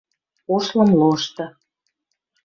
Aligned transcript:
ОШ 0.55 0.65
ЛЫМ 0.77 0.91
ЛОШТЫ 0.99 1.45